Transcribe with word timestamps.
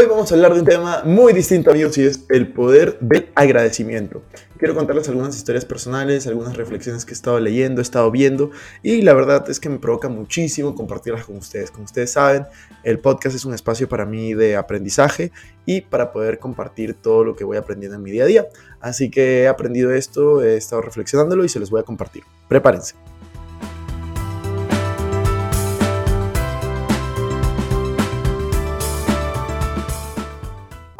Hoy 0.00 0.06
vamos 0.06 0.32
a 0.32 0.34
hablar 0.34 0.54
de 0.54 0.60
un 0.60 0.66
tema 0.66 1.02
muy 1.04 1.34
distinto, 1.34 1.70
amigos, 1.70 1.98
y 1.98 2.04
es 2.04 2.24
el 2.30 2.50
poder 2.54 2.98
del 3.00 3.28
agradecimiento. 3.34 4.22
Quiero 4.56 4.74
contarles 4.74 5.06
algunas 5.10 5.36
historias 5.36 5.66
personales, 5.66 6.26
algunas 6.26 6.56
reflexiones 6.56 7.04
que 7.04 7.10
he 7.10 7.12
estado 7.12 7.38
leyendo, 7.38 7.82
he 7.82 7.84
estado 7.84 8.10
viendo, 8.10 8.50
y 8.82 9.02
la 9.02 9.12
verdad 9.12 9.50
es 9.50 9.60
que 9.60 9.68
me 9.68 9.78
provoca 9.78 10.08
muchísimo 10.08 10.74
compartirlas 10.74 11.26
con 11.26 11.36
ustedes. 11.36 11.70
Como 11.70 11.84
ustedes 11.84 12.12
saben, 12.12 12.46
el 12.82 12.98
podcast 12.98 13.36
es 13.36 13.44
un 13.44 13.52
espacio 13.52 13.90
para 13.90 14.06
mí 14.06 14.32
de 14.32 14.56
aprendizaje 14.56 15.32
y 15.66 15.82
para 15.82 16.12
poder 16.12 16.38
compartir 16.38 16.94
todo 16.94 17.22
lo 17.22 17.36
que 17.36 17.44
voy 17.44 17.58
aprendiendo 17.58 17.98
en 17.98 18.02
mi 18.02 18.10
día 18.10 18.24
a 18.24 18.26
día. 18.26 18.48
Así 18.80 19.10
que 19.10 19.42
he 19.42 19.48
aprendido 19.48 19.92
esto, 19.92 20.42
he 20.42 20.56
estado 20.56 20.80
reflexionándolo 20.80 21.44
y 21.44 21.50
se 21.50 21.60
los 21.60 21.68
voy 21.68 21.80
a 21.80 21.84
compartir. 21.84 22.22
Prepárense. 22.48 22.94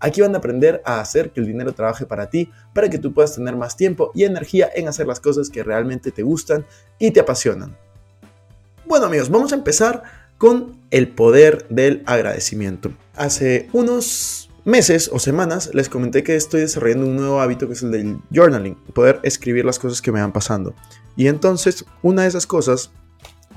Aquí 0.00 0.22
van 0.22 0.34
a 0.34 0.38
aprender 0.38 0.82
a 0.84 1.00
hacer 1.00 1.30
que 1.30 1.40
el 1.40 1.46
dinero 1.46 1.72
trabaje 1.72 2.06
para 2.06 2.30
ti, 2.30 2.50
para 2.74 2.88
que 2.88 2.98
tú 2.98 3.12
puedas 3.12 3.34
tener 3.34 3.54
más 3.54 3.76
tiempo 3.76 4.10
y 4.14 4.24
energía 4.24 4.70
en 4.74 4.88
hacer 4.88 5.06
las 5.06 5.20
cosas 5.20 5.50
que 5.50 5.62
realmente 5.62 6.10
te 6.10 6.22
gustan 6.22 6.66
y 6.98 7.10
te 7.10 7.20
apasionan. 7.20 7.76
Bueno 8.86 9.06
amigos, 9.06 9.30
vamos 9.30 9.52
a 9.52 9.56
empezar 9.56 10.02
con 10.38 10.80
el 10.90 11.08
poder 11.08 11.66
del 11.68 12.02
agradecimiento. 12.06 12.92
Hace 13.14 13.68
unos 13.72 14.50
meses 14.64 15.10
o 15.12 15.18
semanas 15.18 15.70
les 15.74 15.88
comenté 15.88 16.22
que 16.22 16.34
estoy 16.34 16.62
desarrollando 16.62 17.06
un 17.06 17.16
nuevo 17.16 17.40
hábito 17.40 17.66
que 17.66 17.74
es 17.74 17.82
el 17.82 17.90
del 17.90 18.18
journaling, 18.32 18.76
poder 18.94 19.20
escribir 19.22 19.64
las 19.64 19.78
cosas 19.78 20.00
que 20.00 20.12
me 20.12 20.20
van 20.20 20.32
pasando. 20.32 20.74
Y 21.16 21.26
entonces 21.26 21.84
una 22.02 22.22
de 22.22 22.28
esas 22.28 22.46
cosas 22.46 22.90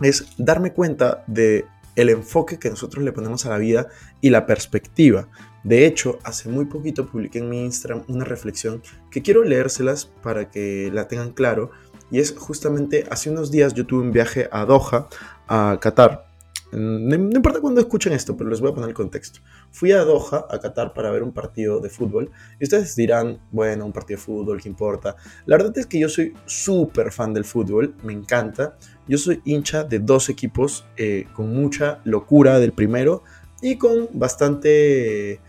es 0.02 0.26
darme 0.38 0.74
cuenta 0.74 1.24
de 1.28 1.66
el 1.96 2.10
enfoque 2.10 2.60
que 2.60 2.70
nosotros 2.70 3.04
le 3.04 3.12
ponemos 3.12 3.46
a 3.46 3.50
la 3.50 3.58
vida 3.58 3.88
y 4.22 4.30
la 4.30 4.46
perspectiva. 4.46 5.28
De 5.64 5.86
hecho, 5.86 6.20
hace 6.24 6.50
muy 6.50 6.66
poquito 6.66 7.08
publiqué 7.08 7.40
en 7.40 7.50
mi 7.50 7.64
Instagram 7.64 8.04
una 8.08 8.26
reflexión 8.26 8.82
que 9.10 9.22
quiero 9.22 9.44
leérselas 9.44 10.06
para 10.06 10.50
que 10.50 10.90
la 10.94 11.08
tengan 11.08 11.32
claro. 11.32 11.72
Y 12.12 12.20
es 12.20 12.36
justamente 12.38 13.06
hace 13.10 13.30
unos 13.30 13.50
días 13.50 13.74
yo 13.74 13.86
tuve 13.86 14.02
un 14.02 14.12
viaje 14.12 14.50
a 14.52 14.66
Doha, 14.66 15.08
a 15.48 15.78
Qatar. 15.82 16.34
No, 16.76 17.16
importa 17.16 17.62
cuándo 17.62 17.80
escuchen 17.82 18.14
esto, 18.14 18.36
pero 18.36 18.50
les 18.50 18.60
voy 18.60 18.72
a 18.72 18.74
poner 18.74 18.90
el 18.90 18.96
contexto. 18.96 19.42
Fui 19.72 19.92
a 19.92 20.04
Doha, 20.04 20.48
a 20.50 20.60
Qatar, 20.60 20.94
para 20.94 21.12
ver 21.12 21.22
un 21.22 21.32
partido 21.32 21.80
de 21.80 21.90
fútbol. 21.90 22.32
Y 22.60 22.64
ustedes 22.64 22.96
dirán, 22.96 23.40
bueno, 23.52 23.86
un 23.86 23.94
partido 23.94 24.18
de 24.18 24.24
fútbol, 24.24 24.62
¿qué 24.62 24.70
importa? 24.70 25.16
La 25.46 25.56
verdad 25.56 25.78
es 25.78 25.86
que 25.86 26.00
yo 26.00 26.10
soy 26.10 26.34
súper 26.46 27.12
fan 27.12 27.34
del 27.34 27.46
fútbol, 27.46 27.96
me 28.04 28.12
encanta. 28.12 28.76
Yo 29.08 29.18
soy 29.18 29.42
hincha 29.46 29.84
de 29.84 30.00
dos 30.00 30.30
equipos 30.30 30.86
eh, 30.98 31.26
con 31.34 31.54
mucha 31.54 32.00
locura 32.04 32.60
del 32.60 32.74
primero 32.74 33.24
y 33.62 33.78
con 33.78 34.10
bastante 34.14 35.40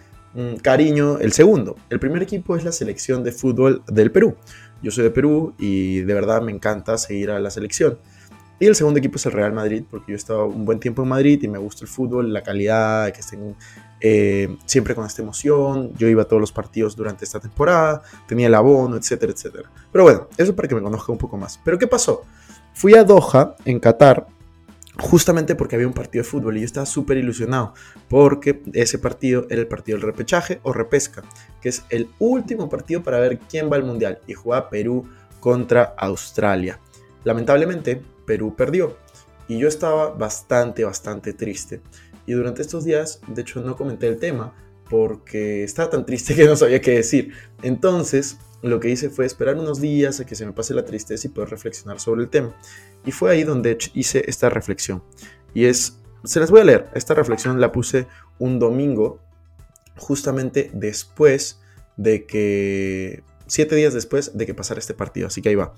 cariño 0.62 1.18
el 1.18 1.32
segundo. 1.32 1.76
El 1.90 2.00
primer 2.00 2.22
equipo 2.22 2.56
es 2.56 2.64
la 2.64 2.72
selección 2.72 3.22
de 3.22 3.32
fútbol 3.32 3.82
del 3.86 4.10
Perú. 4.10 4.34
Yo 4.82 4.90
soy 4.90 5.04
de 5.04 5.10
Perú 5.10 5.54
y 5.58 6.00
de 6.00 6.14
verdad 6.14 6.42
me 6.42 6.52
encanta 6.52 6.98
seguir 6.98 7.30
a 7.30 7.38
la 7.38 7.50
selección. 7.50 7.98
Y 8.60 8.66
el 8.66 8.74
segundo 8.76 8.98
equipo 8.98 9.16
es 9.16 9.26
el 9.26 9.32
Real 9.32 9.52
Madrid, 9.52 9.82
porque 9.90 10.12
yo 10.12 10.14
he 10.14 10.16
estado 10.16 10.46
un 10.46 10.64
buen 10.64 10.78
tiempo 10.78 11.02
en 11.02 11.08
Madrid 11.08 11.42
y 11.42 11.48
me 11.48 11.58
gusta 11.58 11.84
el 11.84 11.88
fútbol, 11.88 12.32
la 12.32 12.42
calidad, 12.42 13.12
que 13.12 13.20
estén 13.20 13.56
eh, 14.00 14.56
siempre 14.64 14.94
con 14.94 15.04
esta 15.04 15.22
emoción. 15.22 15.92
Yo 15.96 16.08
iba 16.08 16.22
a 16.22 16.24
todos 16.26 16.40
los 16.40 16.52
partidos 16.52 16.94
durante 16.94 17.24
esta 17.24 17.40
temporada, 17.40 18.02
tenía 18.28 18.46
el 18.46 18.54
abono, 18.54 18.96
etcétera, 18.96 19.32
etcétera. 19.32 19.70
Pero 19.90 20.04
bueno, 20.04 20.28
eso 20.36 20.54
para 20.54 20.68
que 20.68 20.74
me 20.74 20.82
conozca 20.82 21.10
un 21.10 21.18
poco 21.18 21.36
más. 21.36 21.60
Pero 21.64 21.78
¿qué 21.78 21.86
pasó? 21.86 22.22
Fui 22.74 22.94
a 22.94 23.04
Doha, 23.04 23.54
en 23.64 23.78
Qatar, 23.78 24.26
justamente 24.98 25.54
porque 25.54 25.76
había 25.76 25.86
un 25.86 25.94
partido 25.94 26.24
de 26.24 26.28
fútbol 26.28 26.56
y 26.56 26.60
yo 26.60 26.66
estaba 26.66 26.86
súper 26.86 27.16
ilusionado 27.16 27.74
porque 28.08 28.62
ese 28.72 28.98
partido 28.98 29.46
era 29.48 29.60
el 29.60 29.68
partido 29.68 29.96
del 29.96 30.06
repechaje 30.06 30.60
o 30.62 30.72
repesca, 30.72 31.22
que 31.62 31.68
es 31.68 31.84
el 31.88 32.08
último 32.18 32.68
partido 32.68 33.02
para 33.02 33.20
ver 33.20 33.38
quién 33.38 33.70
va 33.70 33.76
al 33.76 33.84
mundial 33.84 34.18
y 34.26 34.34
juega 34.34 34.68
Perú 34.70 35.08
contra 35.40 35.94
Australia. 35.96 36.80
Lamentablemente, 37.22 38.02
Perú 38.26 38.54
perdió 38.56 38.96
y 39.46 39.58
yo 39.58 39.68
estaba 39.68 40.10
bastante, 40.10 40.84
bastante 40.84 41.32
triste. 41.32 41.80
Y 42.26 42.32
durante 42.32 42.62
estos 42.62 42.84
días, 42.84 43.20
de 43.26 43.42
hecho, 43.42 43.60
no 43.60 43.76
comenté 43.76 44.08
el 44.08 44.18
tema 44.18 44.54
porque 44.88 45.64
estaba 45.64 45.90
tan 45.90 46.06
triste 46.06 46.34
que 46.36 46.46
no 46.46 46.56
sabía 46.56 46.80
qué 46.80 46.92
decir. 46.92 47.32
Entonces, 47.62 48.38
lo 48.68 48.80
que 48.80 48.88
hice 48.88 49.10
fue 49.10 49.26
esperar 49.26 49.56
unos 49.56 49.80
días 49.80 50.20
a 50.20 50.26
que 50.26 50.34
se 50.34 50.46
me 50.46 50.52
pase 50.52 50.72
la 50.72 50.84
tristeza 50.84 51.26
y 51.26 51.30
poder 51.30 51.50
reflexionar 51.50 52.00
sobre 52.00 52.22
el 52.22 52.30
tema. 52.30 52.54
Y 53.04 53.12
fue 53.12 53.30
ahí 53.30 53.44
donde 53.44 53.76
hice 53.92 54.24
esta 54.26 54.48
reflexión. 54.48 55.02
Y 55.52 55.66
es, 55.66 55.98
se 56.24 56.40
las 56.40 56.50
voy 56.50 56.62
a 56.62 56.64
leer. 56.64 56.88
Esta 56.94 57.12
reflexión 57.12 57.60
la 57.60 57.72
puse 57.72 58.06
un 58.38 58.58
domingo, 58.58 59.20
justamente 59.96 60.70
después 60.72 61.60
de 61.98 62.24
que, 62.24 63.22
siete 63.46 63.76
días 63.76 63.92
después 63.92 64.36
de 64.36 64.46
que 64.46 64.54
pasara 64.54 64.80
este 64.80 64.94
partido. 64.94 65.26
Así 65.26 65.42
que 65.42 65.50
ahí 65.50 65.54
va. 65.54 65.74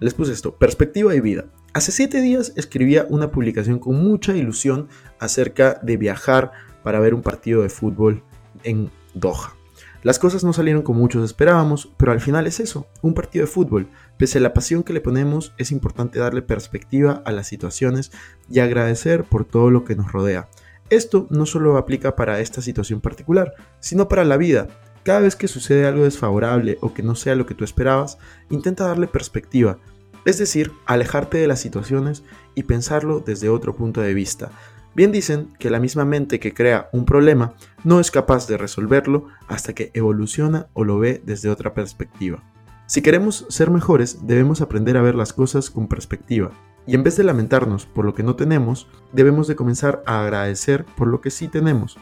Les 0.00 0.14
puse 0.14 0.32
esto, 0.32 0.56
perspectiva 0.56 1.14
y 1.14 1.20
vida. 1.20 1.44
Hace 1.74 1.92
siete 1.92 2.20
días 2.20 2.52
escribía 2.56 3.06
una 3.08 3.30
publicación 3.30 3.78
con 3.78 4.02
mucha 4.02 4.36
ilusión 4.36 4.88
acerca 5.20 5.78
de 5.82 5.96
viajar 5.96 6.50
para 6.82 6.98
ver 6.98 7.14
un 7.14 7.22
partido 7.22 7.62
de 7.62 7.68
fútbol 7.68 8.24
en 8.64 8.90
Doha. 9.14 9.59
Las 10.02 10.18
cosas 10.18 10.44
no 10.44 10.52
salieron 10.52 10.82
como 10.82 11.00
muchos 11.00 11.24
esperábamos, 11.24 11.92
pero 11.96 12.12
al 12.12 12.20
final 12.20 12.46
es 12.46 12.60
eso, 12.60 12.86
un 13.02 13.14
partido 13.14 13.44
de 13.44 13.50
fútbol. 13.50 13.88
Pese 14.16 14.38
a 14.38 14.40
la 14.40 14.54
pasión 14.54 14.82
que 14.82 14.92
le 14.92 15.00
ponemos, 15.00 15.52
es 15.58 15.72
importante 15.72 16.18
darle 16.18 16.42
perspectiva 16.42 17.22
a 17.24 17.32
las 17.32 17.46
situaciones 17.46 18.12
y 18.48 18.60
agradecer 18.60 19.24
por 19.24 19.44
todo 19.44 19.70
lo 19.70 19.84
que 19.84 19.96
nos 19.96 20.12
rodea. 20.12 20.48
Esto 20.88 21.26
no 21.30 21.46
solo 21.46 21.76
aplica 21.76 22.16
para 22.16 22.40
esta 22.40 22.62
situación 22.62 23.00
particular, 23.00 23.54
sino 23.78 24.08
para 24.08 24.24
la 24.24 24.36
vida. 24.36 24.68
Cada 25.04 25.20
vez 25.20 25.36
que 25.36 25.48
sucede 25.48 25.86
algo 25.86 26.04
desfavorable 26.04 26.78
o 26.80 26.92
que 26.92 27.02
no 27.02 27.14
sea 27.14 27.34
lo 27.34 27.46
que 27.46 27.54
tú 27.54 27.64
esperabas, 27.64 28.18
intenta 28.50 28.86
darle 28.86 29.06
perspectiva, 29.06 29.78
es 30.24 30.38
decir, 30.38 30.72
alejarte 30.86 31.38
de 31.38 31.46
las 31.46 31.60
situaciones 31.60 32.24
y 32.54 32.64
pensarlo 32.64 33.20
desde 33.20 33.48
otro 33.48 33.74
punto 33.74 34.00
de 34.00 34.14
vista. 34.14 34.50
Bien 34.94 35.12
dicen 35.12 35.52
que 35.58 35.70
la 35.70 35.78
misma 35.78 36.04
mente 36.04 36.40
que 36.40 36.52
crea 36.52 36.88
un 36.92 37.04
problema 37.04 37.54
no 37.84 38.00
es 38.00 38.10
capaz 38.10 38.48
de 38.48 38.56
resolverlo 38.56 39.26
hasta 39.46 39.72
que 39.72 39.90
evoluciona 39.94 40.66
o 40.72 40.84
lo 40.84 40.98
ve 40.98 41.22
desde 41.24 41.48
otra 41.48 41.74
perspectiva. 41.74 42.42
Si 42.86 43.02
queremos 43.02 43.46
ser 43.48 43.70
mejores, 43.70 44.26
debemos 44.26 44.60
aprender 44.60 44.96
a 44.96 45.02
ver 45.02 45.14
las 45.14 45.32
cosas 45.32 45.70
con 45.70 45.86
perspectiva. 45.86 46.50
Y 46.86 46.96
en 46.96 47.04
vez 47.04 47.16
de 47.16 47.22
lamentarnos 47.22 47.86
por 47.86 48.04
lo 48.04 48.14
que 48.14 48.24
no 48.24 48.34
tenemos, 48.34 48.88
debemos 49.12 49.46
de 49.46 49.54
comenzar 49.54 50.02
a 50.06 50.22
agradecer 50.22 50.84
por 50.96 51.06
lo 51.06 51.20
que 51.20 51.30
sí 51.30 51.46
tenemos, 51.46 51.98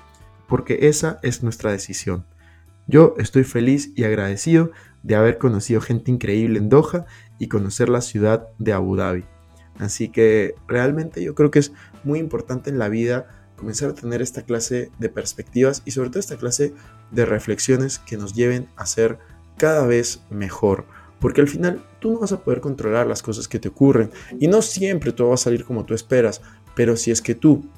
porque 0.47 0.88
esa 0.88 1.19
es 1.22 1.43
nuestra 1.43 1.71
decisión. 1.71 2.25
Yo 2.87 3.15
estoy 3.19 3.44
feliz 3.44 3.93
y 3.97 4.04
agradecido 4.04 4.71
de 5.03 5.15
haber 5.15 5.37
conocido 5.37 5.82
gente 5.82 6.10
increíble 6.10 6.59
en 6.59 6.71
Doha 6.71 7.04
y 7.38 7.48
conocer 7.48 7.91
la 7.91 8.00
ciudad 8.00 8.48
de 8.59 8.72
Abu 8.72 8.97
Dhabi. 8.97 9.27
Así 9.78 10.09
que 10.09 10.55
realmente 10.66 11.22
yo 11.22 11.34
creo 11.34 11.50
que 11.50 11.61
es 11.61 11.72
muy 12.05 12.19
importante 12.19 12.71
en 12.71 12.78
la 12.78 12.89
vida 12.89 13.28
comenzar 13.57 13.91
a 13.91 13.95
tener 13.95 14.22
esta 14.22 14.42
clase 14.42 14.91
de 14.98 15.09
perspectivas 15.09 15.83
y 15.84 15.91
sobre 15.91 16.10
todo 16.10 16.21
esta 16.21 16.36
clase 16.36 16.75
de 17.10 17.27
reflexiones 17.27 17.98
que 17.98 18.16
nos 18.16 18.34
lleven 18.34 18.69
a 18.77 18.86
ser 18.86 19.19
cada 19.57 19.86
vez 19.86 20.21
mejor. 20.30 20.86
Porque 21.21 21.41
al 21.41 21.48
final 21.48 21.84
tú 21.98 22.13
no 22.13 22.21
vas 22.21 22.33
a 22.33 22.45
poder 22.45 22.60
controlar 22.60 23.07
las 23.07 23.22
cosas 23.22 23.48
que 23.48 23.59
te 23.59 23.69
ocurren 23.69 24.10
y 24.39 24.47
no 24.47 24.63
siempre 24.63 25.13
todo 25.13 25.28
va 25.28 25.34
a 25.34 25.39
salir 25.39 25.65
como 25.65 25.84
tú 25.84 25.95
esperas. 25.95 26.41
Pero 26.77 26.97
si 26.97 27.10
es 27.10 27.21
que 27.21 27.34
tú 27.34 27.69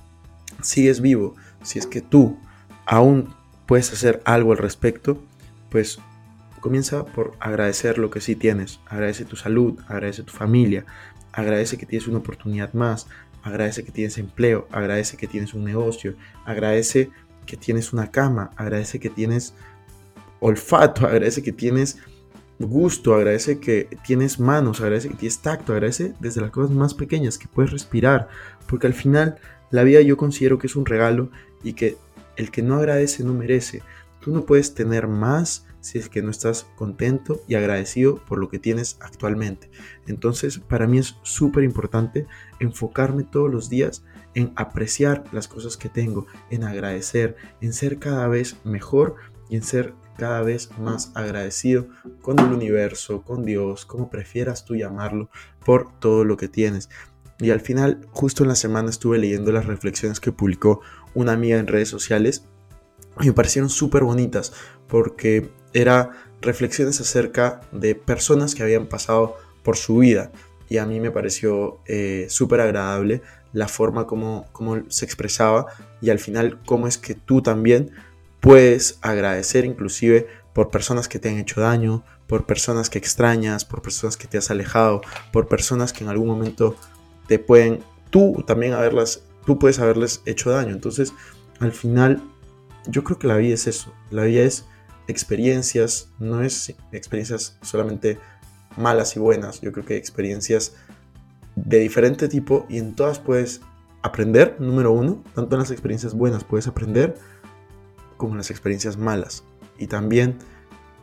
sigues 0.63 1.01
vivo, 1.01 1.35
si 1.63 1.79
es 1.79 1.87
que 1.87 2.03
tú 2.03 2.39
aún 2.85 3.35
puedes 3.67 3.93
hacer 3.93 4.21
algo 4.25 4.53
al 4.53 4.59
respecto, 4.59 5.23
pues 5.71 5.99
comienza 6.61 7.07
por 7.07 7.33
agradecer 7.41 7.97
lo 7.97 8.11
que 8.11 8.21
sí 8.21 8.37
tienes. 8.37 8.81
Agradece 8.87 9.25
tu 9.25 9.37
salud, 9.37 9.79
agradece 9.89 10.23
tu 10.23 10.33
familia, 10.33 10.85
agradece 11.33 11.79
que 11.79 11.87
tienes 11.87 12.09
una 12.09 12.19
oportunidad 12.19 12.73
más, 12.73 13.07
agradece 13.43 13.85
que 13.85 13.93
tienes 13.93 14.19
empleo, 14.19 14.69
agradece 14.71 15.17
que 15.17 15.27
tienes 15.27 15.55
un 15.55 15.65
negocio, 15.65 16.15
agradece 16.45 17.11
que 17.47 17.57
tienes 17.57 17.93
una 17.93 18.11
cama, 18.11 18.51
agradece 18.57 19.01
que 19.01 19.11
tienes 19.11 19.55
olfato, 20.41 21.07
agradece 21.07 21.43
que 21.43 21.53
tienes 21.53 21.99
gusto, 22.59 23.15
agradece 23.15 23.59
que 23.59 23.89
tienes 24.07 24.39
manos, 24.39 24.81
agradece 24.81 25.09
que 25.09 25.17
tienes 25.17 25.39
tacto, 25.41 25.73
agradece 25.73 26.15
desde 26.21 26.41
las 26.41 26.51
cosas 26.51 26.71
más 26.71 26.95
pequeñas 26.95 27.39
que 27.39 27.49
puedes 27.49 27.71
respirar, 27.71 28.29
porque 28.67 28.87
al 28.87 28.95
final 28.95 29.37
la 29.71 29.83
vida 29.83 30.01
yo 30.03 30.17
considero 30.17 30.59
que 30.59 30.67
es 30.67 30.77
un 30.77 30.85
regalo 30.85 31.31
y 31.63 31.73
que 31.73 31.97
el 32.37 32.51
que 32.51 32.63
no 32.63 32.77
agradece 32.77 33.25
no 33.25 33.35
merece. 33.35 33.83
Tú 34.21 34.33
no 34.33 34.45
puedes 34.45 34.75
tener 34.75 35.09
más 35.09 35.67
si 35.81 35.99
es 35.99 36.09
que 36.09 36.23
no 36.23 36.31
estás 36.31 36.67
contento 36.77 37.41
y 37.49 37.55
agradecido 37.55 38.17
por 38.27 38.39
lo 38.39 38.49
que 38.49 38.59
tienes 38.59 38.99
actualmente. 39.01 39.71
Entonces, 40.07 40.59
para 40.59 40.87
mí 40.87 40.99
es 40.99 41.17
súper 41.23 41.65
importante 41.65 42.27
enfocarme 42.59 43.25
todos 43.25 43.51
los 43.51 43.71
días 43.71 44.05
en 44.35 44.53
apreciar 44.57 45.25
las 45.33 45.49
cosas 45.49 45.77
que 45.77 45.89
tengo, 45.89 46.27
en 46.51 46.65
agradecer, 46.65 47.37
en 47.61 47.73
ser 47.73 47.99
cada 47.99 48.29
vez 48.29 48.57
mejor 48.65 49.17
y 49.49 49.57
en 49.57 49.63
ser 49.63 49.95
cada 50.17 50.43
vez 50.43 50.71
más 50.79 51.13
agradecido 51.15 51.89
con 52.21 52.39
el 52.39 52.53
universo, 52.53 53.23
con 53.23 53.45
Dios, 53.45 53.87
como 53.87 54.11
prefieras 54.11 54.65
tú 54.65 54.77
llamarlo, 54.77 55.31
por 55.65 55.99
todo 55.99 56.25
lo 56.25 56.37
que 56.37 56.49
tienes. 56.49 56.91
Y 57.39 57.51
al 57.51 57.61
final, 57.61 58.07
justo 58.11 58.45
en 58.45 58.51
la 58.51 58.55
semana 58.55 58.91
estuve 58.91 59.19
leyendo 59.19 59.51
las 59.51 59.65
reflexiones 59.65 60.21
que 60.21 60.31
publicó 60.31 60.83
una 61.15 61.33
amiga 61.33 61.59
en 61.59 61.67
redes 61.67 61.89
sociales 61.89 62.45
y 63.21 63.27
me 63.27 63.33
parecieron 63.33 63.71
súper 63.71 64.05
bonitas 64.05 64.53
porque 64.87 65.51
era 65.73 66.11
reflexiones 66.41 67.01
acerca 67.01 67.61
de 67.73 67.95
personas 67.95 68.55
que 68.55 68.63
habían 68.63 68.87
pasado 68.87 69.37
por 69.63 69.77
su 69.77 69.99
vida 69.99 70.31
y 70.69 70.79
a 70.79 70.87
mí 70.87 71.01
me 71.01 71.11
pareció 71.11 71.81
eh, 71.87 72.27
súper 72.29 72.61
agradable 72.61 73.23
la 73.53 73.69
forma 73.69 74.07
como, 74.07 74.47
como 74.53 74.83
se 74.89 75.05
expresaba 75.05 75.67
y 76.01 76.11
al 76.11 76.19
final 76.19 76.61
cómo 76.65 76.87
es 76.87 76.97
que 76.97 77.15
tú 77.15 77.43
también 77.43 77.91
puedes 78.41 78.99
agradecer 79.03 79.65
inclusive 79.65 80.29
por 80.53 80.71
personas 80.71 81.09
que 81.09 81.19
te 81.19 81.29
han 81.29 81.39
hecho 81.39 81.61
daño, 81.61 82.05
por 82.27 82.47
personas 82.47 82.91
que 82.91 82.99
extrañas, 82.99 83.65
por 83.65 83.83
personas 83.83 84.17
que 84.17 84.27
te 84.27 84.39
has 84.39 84.51
alejado, 84.51 85.01
por 85.33 85.49
personas 85.49 85.93
que 85.93 86.05
en 86.05 86.11
algún 86.11 86.29
momento 86.29 86.77
te 87.27 87.39
pueden, 87.39 87.81
tú 88.11 88.45
también 88.47 88.73
haberlas, 88.73 89.23
tú 89.47 89.59
puedes 89.59 89.79
haberles 89.79 90.23
hecho 90.27 90.51
daño. 90.51 90.73
Entonces, 90.73 91.13
al 91.61 91.73
final, 91.73 92.23
yo 92.87 93.05
creo 93.05 93.19
que 93.19 93.27
la 93.27 93.37
vida 93.37 93.55
es 93.55 93.67
eso. 93.67 93.93
La 94.11 94.25
vida 94.25 94.43
es 94.43 94.65
experiencias, 95.09 96.11
no 96.19 96.43
es 96.43 96.75
experiencias 96.93 97.59
solamente 97.63 98.19
malas 98.77 99.17
y 99.17 99.21
buenas. 99.21 99.61
Yo 99.61 99.73
creo 99.73 99.85
que 99.85 99.97
experiencias 99.97 100.75
de 101.57 101.79
diferente 101.79 102.29
tipo 102.29 102.67
y 102.69 102.79
en 102.79 102.95
todas 102.95 103.19
puedes 103.19 103.61
aprender, 104.03 104.57
número 104.59 104.93
uno, 104.93 105.23
tanto 105.35 105.57
en 105.57 105.61
las 105.61 105.71
experiencias 105.71 106.15
buenas 106.15 106.45
puedes 106.45 106.67
aprender 106.67 107.17
como 108.17 108.33
en 108.33 108.39
las 108.39 108.51
experiencias 108.51 108.97
malas. 108.97 109.45
Y 109.79 109.87
también 109.87 110.39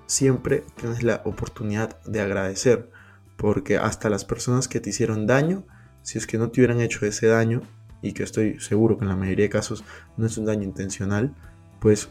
siempre 0.05 0.63
tienes 0.75 1.03
la 1.03 1.21
oportunidad 1.25 2.01
de 2.03 2.21
agradecer, 2.21 2.89
porque 3.35 3.77
hasta 3.77 4.09
las 4.09 4.25
personas 4.25 4.67
que 4.67 4.79
te 4.79 4.89
hicieron 4.89 5.27
daño, 5.27 5.65
si 6.01 6.17
es 6.17 6.25
que 6.25 6.37
no 6.37 6.49
te 6.49 6.61
hubieran 6.61 6.81
hecho 6.81 7.05
ese 7.05 7.27
daño, 7.27 7.61
y 8.01 8.13
que 8.13 8.23
estoy 8.23 8.59
seguro 8.59 8.97
que 8.97 9.03
en 9.03 9.09
la 9.09 9.15
mayoría 9.15 9.45
de 9.45 9.49
casos 9.49 9.83
no 10.15 10.25
es 10.25 10.37
un 10.37 10.45
daño 10.45 10.63
intencional, 10.63 11.35
pues 11.87 12.09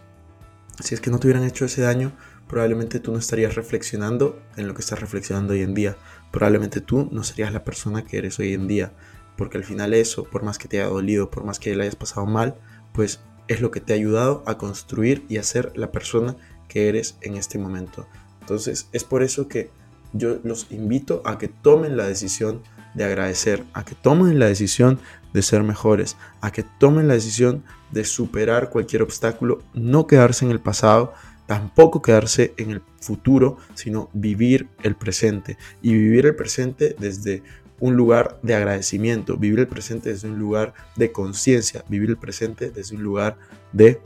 si 0.83 0.95
es 0.95 1.03
que 1.03 1.11
no 1.11 1.19
te 1.19 1.27
hubieran 1.27 1.45
hecho 1.45 1.67
ese 1.67 1.83
daño, 1.83 2.13
probablemente 2.49 2.99
tú 2.99 3.13
no 3.13 3.19
estarías 3.19 3.57
reflexionando 3.57 4.41
en 4.57 4.67
lo 4.69 4.73
que 4.73 4.81
estás 4.81 4.99
reflexionando 5.03 5.53
hoy 5.53 5.61
en 5.61 5.75
día. 5.75 5.99
Probablemente 6.33 6.81
tú 6.81 7.11
no 7.13 7.23
serías 7.25 7.53
la 7.53 7.63
persona 7.63 8.03
que 8.03 8.17
eres 8.17 8.39
hoy 8.39 8.55
en 8.55 8.69
día. 8.69 8.95
Porque 9.37 9.59
al 9.59 9.65
final 9.65 9.93
eso, 9.93 10.25
por 10.25 10.43
más 10.45 10.57
que 10.57 10.67
te 10.67 10.81
haya 10.81 10.89
dolido, 10.89 11.31
por 11.31 11.45
más 11.45 11.59
que 11.59 11.77
le 11.77 11.83
hayas 11.83 11.95
pasado 11.95 12.25
mal, 12.25 12.57
pues 12.95 13.21
es 13.49 13.61
lo 13.61 13.71
que 13.71 13.83
te 13.83 13.93
ha 13.93 13.97
ayudado 13.97 14.43
a 14.47 14.57
construir 14.57 15.27
y 15.29 15.37
a 15.37 15.43
ser 15.43 15.73
la 15.77 15.93
persona 15.93 16.39
que 16.69 16.89
eres 16.89 17.19
en 17.21 17.35
este 17.35 17.59
momento. 17.59 18.09
Entonces 18.41 18.89
es 18.93 19.05
por 19.05 19.23
eso 19.23 19.47
que 19.47 19.69
yo 20.15 20.41
los 20.43 20.69
invito 20.71 21.21
a 21.27 21.37
que 21.37 21.49
tomen 21.49 21.99
la 21.99 22.07
decisión 22.07 22.63
de 22.97 23.05
agradecer, 23.05 23.63
a 23.75 23.85
que 23.85 23.95
tomen 23.95 24.39
la 24.39 24.47
decisión 24.47 24.99
de 25.33 25.43
ser 25.43 25.63
mejores, 25.63 26.17
a 26.41 26.51
que 26.51 26.65
tomen 26.65 27.09
la 27.09 27.15
decisión 27.15 27.63
de 27.93 28.05
superar 28.05 28.71
cualquier 28.71 29.03
obstáculo, 29.03 29.63
no 29.75 30.07
quedarse 30.07 30.47
en 30.47 30.51
el 30.51 30.61
pasado, 30.61 31.13
tampoco 31.47 32.01
quedarse 32.01 32.55
en 32.57 32.71
el 32.71 32.83
futuro, 33.01 33.59
sino 33.75 34.09
vivir 34.15 34.69
el 34.83 34.97
presente. 34.97 35.59
Y 35.83 35.93
vivir 35.93 36.27
el 36.27 36.35
presente 36.35 36.97
desde 36.99 37.43
un 37.79 37.97
lugar 37.97 38.41
de 38.43 38.55
agradecimiento, 38.55 39.37
vivir 39.37 39.61
el 39.61 39.69
presente 39.69 40.09
desde 40.09 40.29
un 40.29 40.39
lugar 40.39 40.73
de 40.97 41.13
conciencia, 41.13 41.85
vivir 41.89 42.09
el 42.09 42.17
presente 42.17 42.71
desde 42.71 42.97
un 42.97 43.03
lugar 43.03 43.37
de 43.73 44.01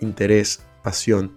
interés, 0.00 0.62
pasión 0.82 1.32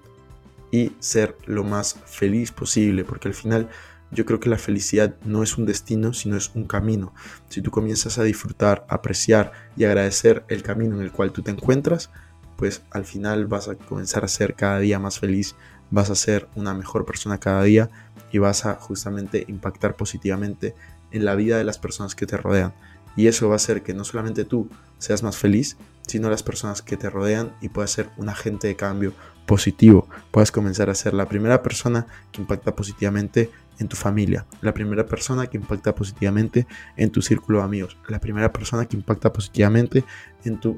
y 0.71 0.93
ser 0.99 1.35
lo 1.45 1.65
más 1.65 1.97
feliz 2.05 2.51
posible, 2.51 3.03
porque 3.03 3.27
al 3.27 3.33
final 3.33 3.69
yo 4.13 4.25
creo 4.25 4.39
que 4.39 4.49
la 4.49 4.57
felicidad 4.57 5.15
no 5.25 5.43
es 5.43 5.57
un 5.57 5.65
destino, 5.65 6.13
sino 6.13 6.37
es 6.37 6.51
un 6.55 6.65
camino. 6.65 7.13
Si 7.49 7.61
tú 7.61 7.71
comienzas 7.71 8.17
a 8.17 8.23
disfrutar, 8.23 8.85
apreciar 8.89 9.51
y 9.75 9.83
agradecer 9.85 10.43
el 10.47 10.63
camino 10.63 10.95
en 10.95 11.01
el 11.01 11.11
cual 11.11 11.31
tú 11.31 11.41
te 11.41 11.51
encuentras, 11.51 12.09
pues 12.57 12.83
al 12.91 13.05
final 13.05 13.47
vas 13.47 13.67
a 13.67 13.75
comenzar 13.75 14.23
a 14.23 14.27
ser 14.27 14.55
cada 14.55 14.79
día 14.79 14.99
más 14.99 15.19
feliz, 15.19 15.55
vas 15.91 16.09
a 16.09 16.15
ser 16.15 16.47
una 16.55 16.73
mejor 16.73 17.05
persona 17.05 17.39
cada 17.39 17.63
día 17.63 17.89
y 18.31 18.37
vas 18.37 18.65
a 18.65 18.75
justamente 18.75 19.45
impactar 19.47 19.95
positivamente 19.95 20.75
en 21.11 21.25
la 21.25 21.35
vida 21.35 21.57
de 21.57 21.63
las 21.63 21.77
personas 21.77 22.15
que 22.15 22.25
te 22.25 22.37
rodean. 22.37 22.73
Y 23.15 23.27
eso 23.27 23.47
va 23.47 23.55
a 23.55 23.57
hacer 23.57 23.83
que 23.83 23.93
no 23.93 24.03
solamente 24.03 24.43
tú 24.43 24.69
seas 24.97 25.23
más 25.23 25.37
feliz, 25.37 25.77
sino 26.07 26.29
las 26.29 26.43
personas 26.43 26.81
que 26.81 26.97
te 26.97 27.09
rodean 27.09 27.55
y 27.61 27.69
puedas 27.69 27.91
ser 27.91 28.09
un 28.17 28.29
agente 28.29 28.67
de 28.67 28.75
cambio 28.75 29.13
positivo. 29.45 30.07
Puedes 30.31 30.51
comenzar 30.51 30.89
a 30.89 30.95
ser 30.95 31.13
la 31.13 31.27
primera 31.27 31.61
persona 31.61 32.07
que 32.31 32.41
impacta 32.41 32.75
positivamente 32.75 33.49
en 33.79 33.87
tu 33.87 33.95
familia, 33.95 34.45
la 34.61 34.73
primera 34.73 35.05
persona 35.05 35.47
que 35.47 35.57
impacta 35.57 35.95
positivamente 35.95 36.67
en 36.95 37.11
tu 37.11 37.21
círculo 37.21 37.59
de 37.59 37.65
amigos, 37.65 37.97
la 38.07 38.19
primera 38.19 38.51
persona 38.53 38.85
que 38.85 38.95
impacta 38.95 39.33
positivamente 39.33 40.03
en 40.43 40.59
tu 40.59 40.77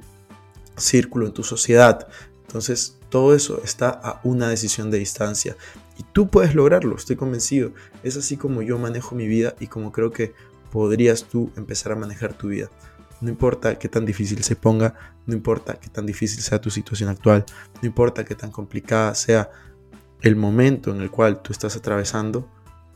círculo, 0.77 1.27
en 1.27 1.33
tu 1.33 1.43
sociedad. 1.43 2.07
Entonces, 2.47 2.97
todo 3.09 3.35
eso 3.35 3.61
está 3.63 3.89
a 3.89 4.21
una 4.23 4.49
decisión 4.49 4.91
de 4.91 4.99
distancia 4.99 5.55
y 5.97 6.03
tú 6.03 6.29
puedes 6.29 6.55
lograrlo, 6.55 6.95
estoy 6.95 7.15
convencido. 7.15 7.71
Es 8.03 8.17
así 8.17 8.37
como 8.37 8.61
yo 8.61 8.77
manejo 8.77 9.15
mi 9.15 9.27
vida 9.27 9.55
y 9.59 9.67
como 9.67 9.91
creo 9.91 10.11
que 10.11 10.33
podrías 10.71 11.23
tú 11.25 11.51
empezar 11.55 11.91
a 11.91 11.95
manejar 11.95 12.33
tu 12.33 12.49
vida. 12.49 12.69
No 13.21 13.29
importa 13.29 13.77
qué 13.79 13.89
tan 13.89 14.05
difícil 14.05 14.43
se 14.43 14.55
ponga, 14.55 14.95
no 15.25 15.33
importa 15.33 15.75
qué 15.75 15.89
tan 15.89 16.05
difícil 16.05 16.41
sea 16.41 16.59
tu 16.59 16.69
situación 16.69 17.09
actual, 17.09 17.45
no 17.81 17.87
importa 17.87 18.25
qué 18.25 18.35
tan 18.35 18.51
complicada 18.51 19.15
sea 19.15 19.49
el 20.21 20.35
momento 20.35 20.91
en 20.91 21.01
el 21.01 21.11
cual 21.11 21.41
tú 21.41 21.51
estás 21.51 21.75
atravesando, 21.75 22.49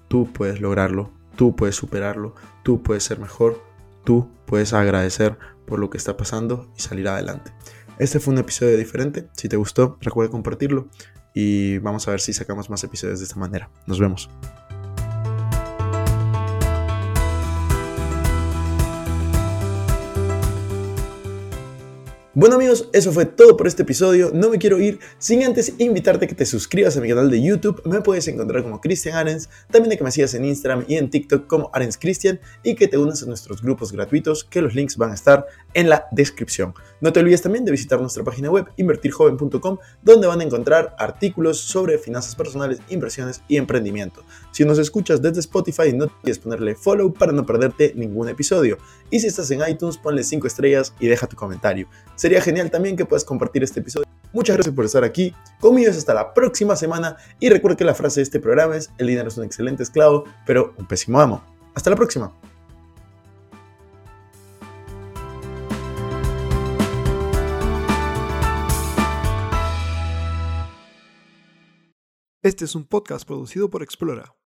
tú 0.08 0.32
puedes 0.32 0.62
lograrlo, 0.62 1.12
tú 1.36 1.56
puedes 1.56 1.76
superarlo, 1.76 2.36
tú 2.64 2.82
puedes 2.84 3.04
ser 3.04 3.20
mejor, 3.20 3.64
tú 4.04 4.30
puedes 4.46 4.74
agradecer 4.74 5.38
por 5.66 5.80
lo 5.80 5.90
que 5.90 5.98
está 5.98 6.18
pasando 6.18 6.72
y 6.76 6.82
salir 6.82 7.08
adelante. 7.08 7.52
Este 7.98 8.20
fue 8.20 8.34
un 8.34 8.40
episodio 8.40 8.78
diferente, 8.78 9.28
si 9.34 9.50
te 9.50 9.58
gustó 9.58 9.98
recuerda 10.02 10.32
compartirlo 10.32 10.88
y 11.34 11.78
vamos 11.80 12.08
a 12.08 12.12
ver 12.12 12.20
si 12.20 12.34
sacamos 12.34 12.70
más 12.70 12.84
episodios 12.84 13.20
de 13.20 13.26
esta 13.26 13.40
manera. 13.40 13.70
Nos 13.86 14.00
vemos. 14.00 14.30
Bueno 22.36 22.58
amigos, 22.58 22.88
eso 22.94 23.12
fue 23.12 23.26
todo 23.26 23.58
por 23.58 23.66
este 23.66 23.82
episodio. 23.82 24.30
No 24.32 24.52
me 24.52 24.60
quiero 24.60 24.80
ir 24.80 25.00
sin 25.18 25.44
antes 25.44 25.74
invitarte 25.80 26.26
a 26.26 26.28
que 26.28 26.36
te 26.36 26.46
suscribas 26.46 26.96
a 26.96 27.02
mi 27.02 27.10
canal 27.10 27.32
de 27.32 27.42
YouTube. 27.42 27.82
Me 27.86 28.02
puedes 28.02 28.28
encontrar 28.28 28.62
como 28.62 28.80
Cristian 28.80 29.16
Arens, 29.16 29.50
también 29.72 29.90
de 29.90 29.98
que 29.98 30.04
me 30.04 30.12
sigas 30.12 30.36
en 30.36 30.46
Instagram 30.46 30.86
y 30.88 30.98
en 30.98 31.10
TikTok 31.10 31.48
como 31.48 31.72
Arens 31.74 31.98
Cristian 31.98 32.40
y 32.62 32.76
que 32.76 32.88
te 32.88 33.00
unas 33.00 33.24
a 33.24 33.26
nuestros 33.26 33.64
grupos 33.64 33.92
gratuitos 33.92 34.44
que 34.44 34.62
los 34.62 34.76
links 34.76 34.96
van 34.96 35.10
a 35.10 35.16
estar 35.16 35.48
en 35.74 35.90
la 35.90 36.06
descripción. 36.12 36.76
No 37.02 37.12
te 37.12 37.20
olvides 37.20 37.42
también 37.42 37.66
de 37.66 37.72
visitar 37.72 38.00
nuestra 38.00 38.24
página 38.24 38.52
web 38.52 38.68
invertirjoven.com 38.78 39.80
donde 40.04 40.28
van 40.28 40.42
a 40.42 40.44
encontrar 40.44 40.96
artículos 41.00 41.60
sobre 41.60 41.98
finanzas 41.98 42.36
personales, 42.36 42.80
inversiones 42.90 43.42
y 43.48 43.58
emprendimiento. 43.58 44.24
Si 44.52 44.66
nos 44.66 44.78
escuchas 44.78 45.20
desde 45.20 45.40
Spotify 45.40 45.94
no 45.94 46.06
olvides 46.06 46.38
ponerle 46.38 46.76
follow 46.76 47.12
para 47.12 47.32
no 47.32 47.44
perderte 47.44 47.94
ningún 47.96 48.30
episodio. 48.30 48.78
Y 49.12 49.20
si 49.20 49.28
estás 49.28 49.50
en 49.52 49.62
iTunes 49.68 49.98
ponle 49.98 50.24
5 50.24 50.48
estrellas 50.48 50.94
y 51.00 51.08
deja 51.08 51.28
tu 51.28 51.36
comentario. 51.36 51.88
Sería 52.16 52.42
genial 52.42 52.70
también 52.70 52.96
que 52.96 53.06
puedas 53.06 53.24
compartir 53.24 53.64
este 53.64 53.80
episodio. 53.80 54.08
Muchas 54.32 54.56
gracias 54.58 54.76
por 54.76 54.86
estar 54.86 55.04
aquí. 55.04 55.34
Conmigo 55.60 55.90
hasta 55.90 56.14
la 56.14 56.34
próxima 56.34 56.76
semana. 56.76 57.18
Y 57.40 57.50
recuerda 57.50 57.78
que 57.78 57.86
la 57.86 57.96
frase 57.96 58.20
de 58.20 58.24
este 58.24 58.40
programa 58.40 58.76
es: 58.76 58.92
El 58.98 59.08
dinero 59.08 59.28
es 59.30 59.38
un 59.38 59.44
excelente 59.44 59.84
esclavo, 59.84 60.26
pero 60.46 60.74
un 60.78 60.88
pésimo 60.88 61.20
amo. 61.20 61.44
Hasta 61.74 61.90
la 61.90 61.96
próxima. 61.96 62.32
Este 72.42 72.66
es 72.66 72.74
un 72.74 72.86
podcast 72.86 73.28
producido 73.28 73.70
por 73.70 73.84
Explora. 73.84 74.34